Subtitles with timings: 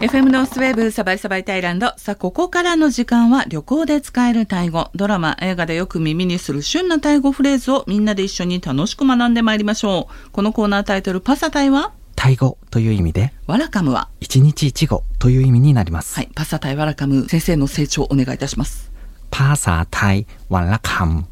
[0.00, 1.94] FM ノースウェーブサバイサバイタイランド。
[1.96, 4.90] さあ、ここからの時間は旅行で使えるタイ語。
[4.94, 10.30] ドラマ、映画でよく耳にする旬なタイ語フレーズをみんなで一緒に楽しく学んでまいりましょう。
[10.32, 11.92] このコーナータイトル、パサタイは？
[12.14, 14.10] タイ語という意味で、ワラカムは？
[14.20, 16.16] 一日一語という意味になります。
[16.16, 18.92] はい、パサタイワラカム先生の成長お願いいたします。
[19.30, 21.24] パーサータイワンラカム。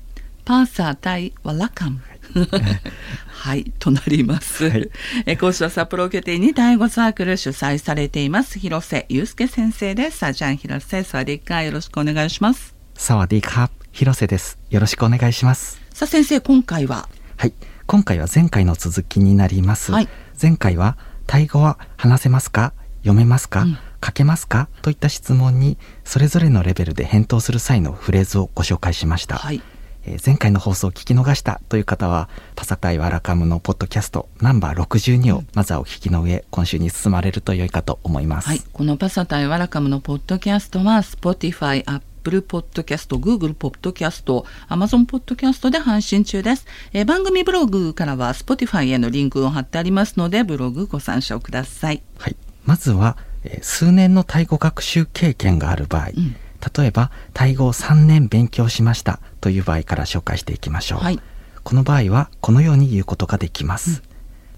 [0.46, 2.00] パーサータイワラカム。
[3.28, 4.68] はい、となります。
[4.68, 4.90] はい
[5.26, 10.18] え講師は札幌を拠点にタイ語サークル主催されています、広瀬祐介先生です。
[10.18, 12.74] さあ、じゃん広瀬、サワディッカーよろしくお願いします。
[12.94, 14.58] サワディーカー広瀬です。
[14.70, 15.80] よろしくお願いします。
[15.92, 17.08] さあ、先生、今回は？
[17.36, 17.52] はい。
[17.86, 19.92] 今回は前回の続きになります。
[19.92, 20.08] はい
[20.40, 22.72] 前回は、タイ語は話せますか？
[23.02, 24.68] 読めますか、うん書けますか？
[24.82, 29.36] といった質問に、それぞれのレベルで返答する際のフレーズをご紹介しました。
[29.36, 29.62] はい。
[30.06, 38.48] えー前回の放送を聞き逃したという方は、パサタイワラカムのポッドキャストナンバー62をまずはお聞きの上、今週に進まれると良いかと思います。
[38.48, 38.60] はい。
[38.72, 46.66] このパサタイワラカムのポッドキャストは、Spotify、Apple Podcast、Google Podcast、Amazon Podcast で配信中です。
[46.92, 52.02] えー番組ブログからは Spotify へのリンクを貼ってありますので、ブログご参照ください。
[52.18, 56.36] はい、まずは、えー数年のタイ語学習経験がある場合、ん
[56.77, 61.19] 例えばタイ語を3年勉強しましたという場合から紹介していきましょう、はい
[61.63, 64.01] この場合はこのように言うことができます、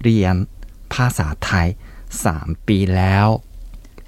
[0.00, 0.48] รียน
[0.88, 1.76] ภาษาไทย
[2.08, 3.42] 3ปีแล้ว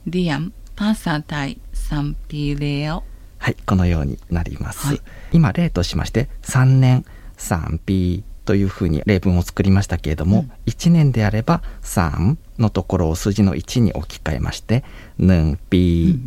[0.07, 3.03] リアン、パサタイ、サンピレオ。
[3.39, 4.87] はい、このようになります。
[4.87, 5.01] はい
[5.33, 7.05] 今例としまして3年
[7.37, 14.85] 3 p というふうに例文を作りましたけれども、1年であれば3のところを数字の1に置き換えまして
[15.19, 16.19] 1 p、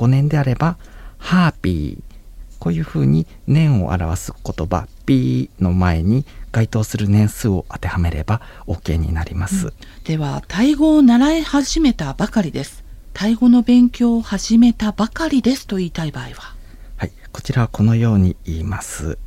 [0.00, 0.78] 5年であれば、
[1.18, 2.10] ハーピー。
[2.58, 9.72] こういうふうに年を表す言葉、ピーの前に該当する年数を当てはめれば OK になります、うん。
[10.04, 12.84] では、タイ語を習い始めたばかりです。
[13.14, 16.54] タイ語の勉強を始めたばかりですと言いたい場合は
[16.96, 19.18] はい、こちらはこのように言います。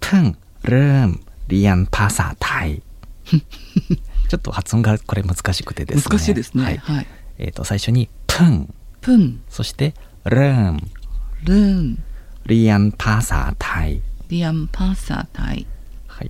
[0.00, 2.82] プン、ルーム、リアンパサタイ。
[4.28, 6.02] ちょっと発音がこれ難しくてですね。
[6.10, 6.64] 難しいですね。
[6.64, 6.76] はい。
[6.78, 7.06] はい、
[7.38, 8.74] えっ、ー、と、最初にプン、
[9.05, 9.93] プン、そして、
[10.23, 10.91] เริ่ม
[11.43, 12.03] ルーン、
[12.45, 14.01] เรียนภาษาไทย
[14.31, 15.67] リアン、パサタイ。
[16.07, 16.29] はい。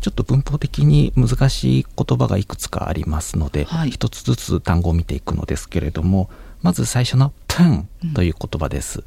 [0.00, 6.28] ちょっと文法的に難しい言葉がいくつかありますので、はい一つずつ単語を見ていくのですけれども、
[6.62, 9.04] まず最初のプンという言葉です。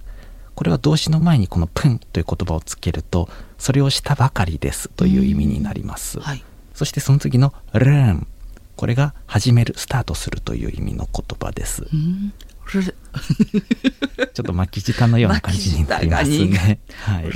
[0.56, 6.20] これは動詞の前にこのプンという言葉をつけると、それをしたばかりですという意味になります。
[6.22, 6.44] はい。
[6.74, 8.26] そしてその次の learn。
[8.78, 11.86] これが始める、スタートするという意味の言葉です。
[11.92, 12.32] うん
[12.74, 12.96] ル
[14.35, 16.81] ちょっと巻き舌のような感じになりますね。
[17.05, 17.31] はい。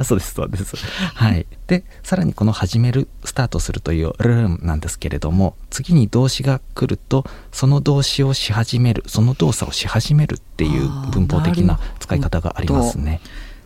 [0.00, 0.76] あ、そうです、そうです。
[1.14, 1.46] はい。
[1.66, 13.20] で、さらにこの始める、スタートするというルーンなんですけれども、次に動詞が来ると、その動詞をし始める、その動作をし始めるっていう文法的な使い方がありますね。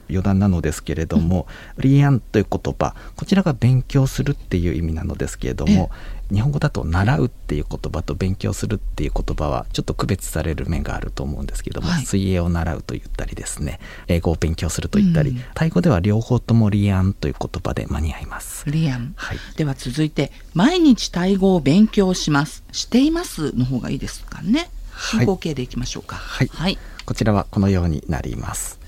[0.09, 1.47] 余談なのですけれども、
[1.79, 5.91] リアンという言葉、こちらが勉強するっていう意味なのですけれども、
[6.33, 18.69] 日本語だと習うっていう言葉と勉強するっていう言葉はちょっと区別される面があると思うんですけども、はい水泳を習うと言ったりですね、英語を勉強すると言ったり、うんタイ語では両方ともリアンという言葉で間に合います。
[18.71, 19.15] リアン。
[19.17, 19.39] はい。
[19.57, 22.65] では続いて、毎日タイ語を勉強します。
[22.73, 24.59] していますの方がいいですかね。
[24.61, 26.17] はい進行形でいきましょうか。
[26.17, 26.79] はいはい。
[27.05, 28.79] こちらはこのようになります。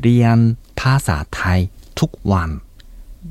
[0.00, 2.61] リアン ภาษาไทยทุกวัน。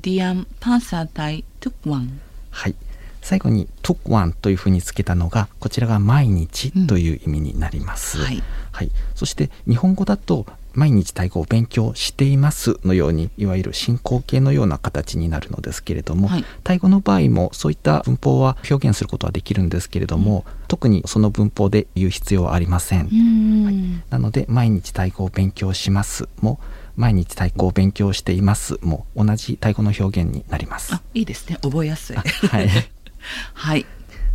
[0.03, 2.21] リアン、パサタイ、トゥクワン。
[2.51, 2.75] はい。
[3.23, 8.19] 最後に took one というふうにつけたのが、こちらが毎日という意味になります。
[8.19, 8.43] うんはい
[8.73, 8.91] はい。
[9.15, 23.07] そして日本語だと、毎日タイ語を勉強していますのように、いわゆる進行形のような形になるのですけれども、はいタイ語の場合もそういった文法は表現することはできるんですけれども、特にその文法で言う必要はありません。
[23.07, 24.03] うーん。
[24.11, 26.61] なので、毎日タイ語を勉強しますも、
[26.96, 31.58] 毎日タイ語を勉強していますも、同じタイ語の表現になりますあ。、いいですね。
[31.62, 32.16] 覚えやすい。
[32.16, 32.70] はい。
[33.54, 33.86] はい。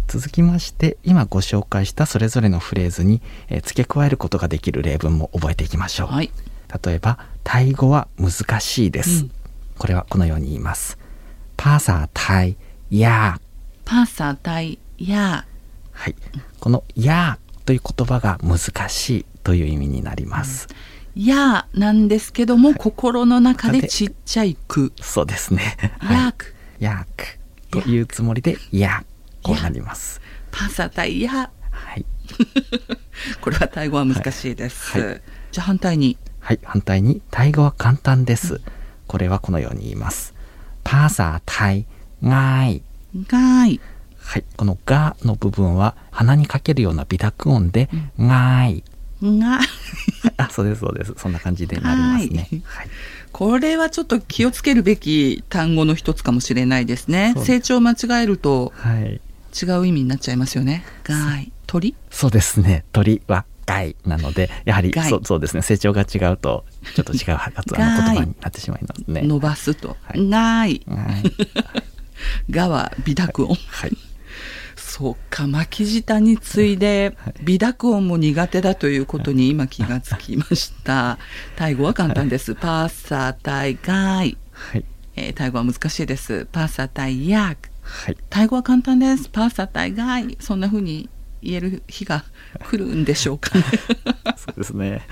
[0.07, 6.31] 続きまして今ご紹介したそれぞれのフレーズに、えー付け加えることができる例文も覚えていきましょう、はい。
[6.83, 9.31] 例えばタイ語は難しいです、うん
[9.79, 10.99] これはこのように言います
[11.57, 12.57] パーサータイ
[12.91, 13.41] や
[13.85, 15.47] パサタイ、や
[15.93, 16.17] はい
[16.61, 20.69] このやという言葉が難しいという意味になります、
[21.27, 24.93] やなんですけども、はい、心の中でちっちゃいく。
[25.01, 25.77] そうですね。
[26.03, 26.55] やーく。
[26.79, 27.83] やーく。
[27.83, 30.21] というつもりで、やーとなります。
[30.53, 31.51] パサタイヤは
[31.95, 32.05] い。
[33.41, 34.99] これはタイ語は難しいです。
[34.99, 36.17] はい、じゃあ反対に。
[36.39, 38.55] はい、反対に、タイ語は簡単です。
[38.55, 38.61] うん、
[39.07, 40.35] これはこのように言います。
[40.85, 41.85] パサタイ、
[42.23, 42.83] ガーイ。
[43.27, 43.81] ガイ。
[44.19, 47.89] はい、このがの部分は鼻にかけるような微濁音で、
[48.19, 48.85] うん、がーい。
[50.59, 51.15] そうです、そうです。
[51.17, 52.49] そんな感じでなりますね。
[52.65, 52.89] はい。
[53.31, 57.35] これはちょっと気をつけるべき単語の一つかもしれないですね。
[57.37, 59.21] 成長間違えるとはい。
[59.61, 60.85] 違う意味になっちゃいますよね。
[61.05, 61.53] がい。
[61.67, 61.95] 鳥？
[62.11, 62.85] そうですね。
[62.93, 65.63] 鳥は害なので、やはり害そうですね。
[65.63, 66.65] 成長が違うと、
[66.97, 69.23] ちょっと違う発音の 言葉になってしまいますね。
[69.23, 69.97] 伸ばすと。
[70.03, 70.83] はいがい。
[70.89, 70.97] は
[72.49, 72.51] い。
[72.51, 73.55] がは微濁音。
[73.55, 73.97] はい。
[74.89, 81.19] そうか、巻き舌に次いではい微濁音も苦手だということに今気がつきました。
[81.57, 82.55] タイ語は簡単です。
[82.55, 84.39] パーサータイガイ。
[84.51, 84.85] はい。
[85.15, 86.47] えータイ語は難しいです。
[86.51, 87.69] パーサータイヤーク。
[87.83, 88.17] はい。
[88.31, 89.29] タイ語は簡単です。
[89.29, 90.39] パーサータイガイ。
[90.41, 91.11] そんな風に
[91.43, 92.25] 言える日が
[92.71, 93.65] 来るんでしょうかね。
[94.37, 95.03] そうですね。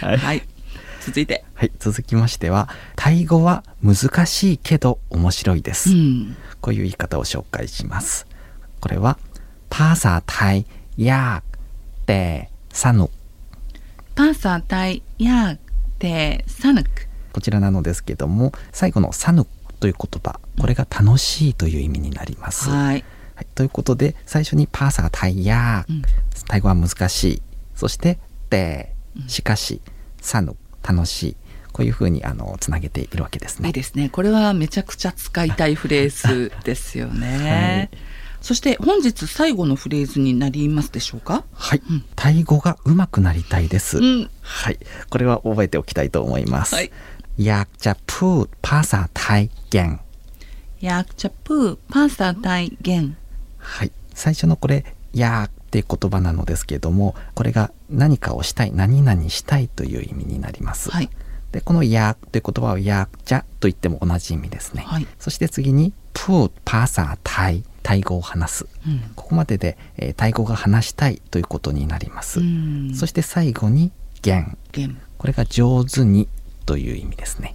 [0.00, 0.16] はい。
[0.16, 0.42] はい。
[1.00, 1.44] 続いて。
[1.54, 5.90] はい、続きましては、タイ語は難しいけど面白いです。
[5.90, 6.36] うん。
[6.60, 8.26] こういう言い方を紹介します。
[8.84, 9.16] これは、
[9.70, 10.66] パーサータイ
[10.98, 13.08] ヤーでサヌ。
[14.14, 15.60] パーサータイヤーク
[15.98, 16.90] テサヌク。
[17.32, 19.46] こちらなのですけども、最後のサヌ
[19.80, 22.68] という言葉、これが楽しいという意味になります。
[22.68, 23.04] はい。
[23.36, 26.02] はい、ということで最初にパーサータイヤー、うん。
[26.46, 27.42] タイ語は難しい。
[27.74, 28.18] そして
[28.50, 28.94] で
[29.28, 29.80] しかし
[30.20, 30.54] サヌ
[30.86, 31.36] 楽しい。
[31.72, 33.68] こういうふうにあのつなげているわけですね。
[33.68, 34.10] いいですね。
[34.10, 37.88] これはめちゃくちゃ使いたいフレーズですよね。
[37.88, 38.13] はい
[38.43, 41.81] そして本日最後のフレーズになりますでしょうかはい、
[42.15, 44.79] タイ語が上手くなりたいです、うんはい
[45.09, 46.91] これは覚えておきたいと思います、はい
[47.39, 49.99] อยากจะพูดภาษาไทยเก่ง
[50.81, 53.17] ヤークチャプーパーサータイゲン。
[53.57, 61.09] はい最初のこれ「や」っていう言葉なのですけどもこれが何かをしたい何々したいという意味になります、はい。
[61.51, 68.66] でこの「や」という言葉を「やっちゃ」と言っても同じ意味ですね、はいそして次に「プーパーサータイ」 タイ語を話す。
[68.86, 69.00] うん。
[69.14, 72.94] ここまでで、えータイ語が話したいということになります、うん。
[72.94, 73.92] そして最後に
[74.22, 76.28] 「ゲンゲン。」これが上手に
[76.66, 77.54] という意味ですね、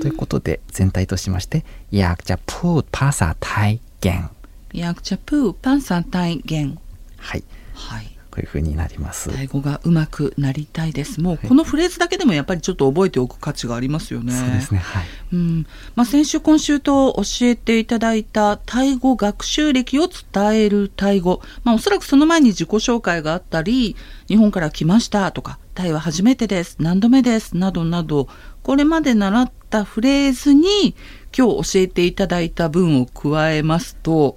[0.00, 4.30] ということで全体としまして「やっちゃプーパーサータイゲン
[4.72, 6.78] ヤークチャプーパーサータイゲン。」
[7.18, 7.44] はい。
[7.74, 8.11] はい。
[8.32, 9.30] こういうふうになります。
[9.30, 11.20] タイ語が上手くなりたいです。
[11.20, 14.32] もうこのフレーズだけでもやっぱりちょっと覚えておく価値がありますよね。
[14.32, 14.80] そうですね。
[14.80, 15.04] はい。
[15.34, 15.66] うん。
[15.94, 23.96] まあ、先週今週と教えていただいたタイ語学習歴を伝えるタイ語、まあ、おそらくその前に自己紹介があったり
[24.28, 28.28] 日本から来ましたとかタイは初めてです何度目ですなどなど
[28.62, 30.94] これまで習ったフレーズに
[31.36, 34.36] 今日教えていただいた文を加えますと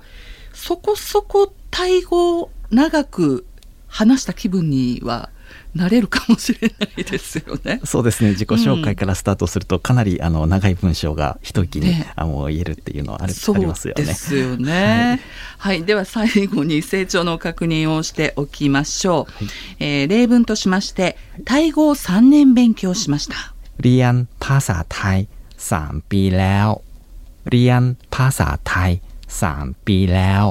[0.53, 3.45] そこそこタイ語を長く
[3.94, 5.30] 話した気分には
[5.74, 7.80] なれるかもしれないですよね。
[7.84, 15.20] そうですね自己紹介からスタートするとかなりあの長い文章が一息に、ねあの言えるっていうのはあるそうありますよねですよね。
[15.58, 19.44] はい、では最後に成長の確認をしておきましょう。
[19.44, 19.48] はい
[19.80, 23.54] えー例文としまして、タイ語を3年勉強しました。
[23.78, 25.28] เรียนภาษาไทย
[25.58, 26.82] 3ปีแล้ว
[27.48, 27.82] เรียน
[28.14, 30.44] ภาษาไทย3ปีแล้ว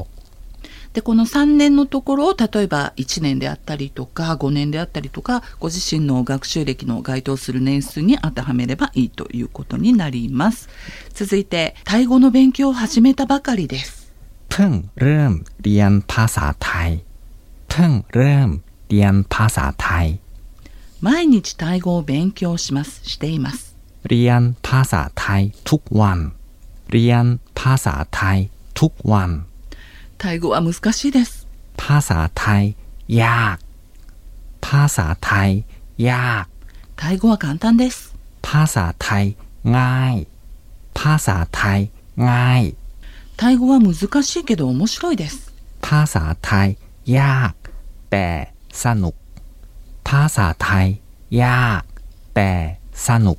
[0.94, 10.69] で、この3年のところを例えば1年であったりとか5年であったりとかご自身の学習歴の該当する年数に当てはめればいいということになります。
[11.13, 14.00] 続いて、タイ語の勉強を始めたばかりです。
[14.50, 15.31] เพิ่งเริ่ม
[15.62, 16.89] เรียนภาษาไทย
[17.69, 18.50] เพิ่งเริ่ม
[18.89, 20.19] เรียนภาษาไทย
[21.01, 23.01] 毎日タイ語を勉強します。
[23.08, 23.75] しています。
[24.03, 26.19] เรียนภาษาไทยทุกวัน
[26.91, 27.25] เรียน
[27.60, 28.38] ภาษาไทย
[28.79, 29.29] ทุกวัน
[30.24, 31.48] タイ語は難しいです。
[31.77, 32.75] ภาษาไทย
[33.08, 33.58] ยาก
[34.62, 35.65] ภาษาไทย
[35.98, 36.46] ยาก
[36.96, 38.15] タイ語は簡単です。
[38.41, 39.36] ภาษาไทย
[39.77, 40.27] ง่าย
[40.93, 41.91] ภาษาไทย
[42.29, 42.75] ง่าย
[43.38, 43.93] タイ語は難
[44.24, 45.53] しいけど面白いです。
[45.81, 46.77] ภาษาไทย
[47.19, 47.53] ยาก
[48.12, 48.27] แต่
[48.84, 49.15] สนุก
[50.03, 50.88] ภาษาไทย
[51.43, 51.84] ยาก
[52.36, 52.51] แต่
[52.93, 53.38] สนุก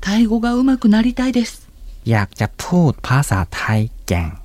[0.00, 1.68] タイ語が上手くなりたいです。
[2.06, 4.39] อยากจะพูดภาษาไทยแก่ง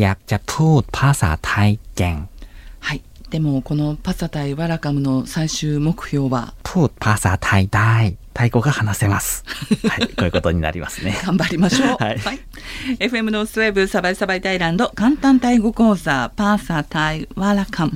[0.00, 2.16] อยากจะพูดภาษาไทยแก่ง
[2.80, 3.02] はい。
[3.30, 9.44] でも、このパサタイワラカムの最終目標は、 พูดภาษาไทยได้タイ語が話せます
[9.88, 11.96] はいこういうことになりますね頑張りましょう。
[11.98, 12.18] はい
[12.98, 17.92] FM ノースウェーブサバイサバイタイランド簡単タイ語講座パーサタイワラカム。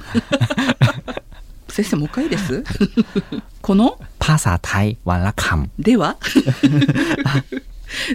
[1.68, 2.62] 先生もう一回いいです
[3.60, 6.16] このภาษาไทยวันละคำ では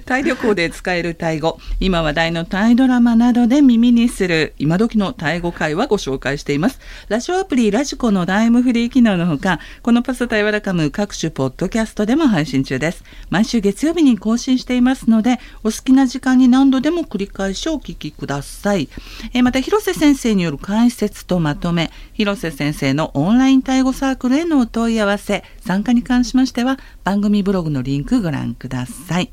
[0.04, 1.59] タイ旅行で使えるタイ語。
[1.81, 4.54] 今話題のタイドラマなどで耳にする。
[4.59, 6.81] 今時のタイ語会話ご紹介しています。
[7.09, 13.04] ラジオアプリラジコのタイムフリー機能のほかこのパスタイワラカム各種ポッドキャストでも配信中です。
[13.31, 18.88] 毎週月曜日に更新していますのでお好きな時間に何度でも繰り返しお聞きください。
[19.33, 29.31] えまた広瀬先生による解説とまとめ広瀬先生のオンラインタイ語サークルへのお問い合わせ参加に関しましては番組ブログのリンクご覧ください。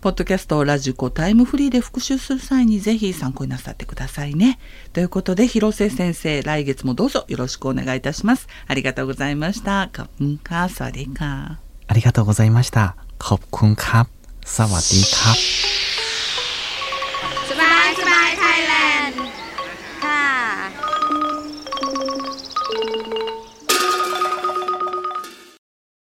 [0.00, 4.58] ポッドキャスト、ラジコ、タイムフリーで復習する際にぜひ参考になさってくださいね。
[4.92, 8.46] ということで、広瀬先生、来月もどうぞよろしくお願いいたします。
[8.66, 9.88] ありがとうございました。
[9.92, 11.58] かんか、さわりカ。
[11.88, 12.96] ありがとうございました。
[13.18, 14.06] カอบคุณค。